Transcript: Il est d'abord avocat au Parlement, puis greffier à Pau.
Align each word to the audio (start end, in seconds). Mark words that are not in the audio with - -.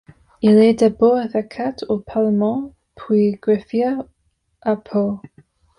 Il 0.41 0.57
est 0.57 0.79
d'abord 0.79 1.15
avocat 1.17 1.75
au 1.87 1.99
Parlement, 1.99 2.73
puis 2.95 3.33
greffier 3.39 3.97
à 4.61 4.75
Pau. 4.75 5.21